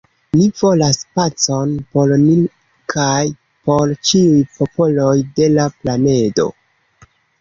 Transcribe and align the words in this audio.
Ni 0.37 0.45
volas 0.59 0.99
pacon 1.17 1.75
por 1.97 2.13
ni 2.21 2.33
kaj 2.93 3.21
por 3.71 3.93
ĉiuj 4.13 4.41
popoloj 4.57 5.15
de 5.41 5.51
la 5.59 5.67
planedo. 5.83 6.49